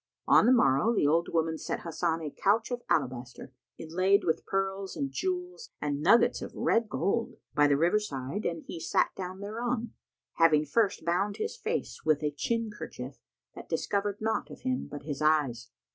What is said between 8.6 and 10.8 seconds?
he sat down thereon, having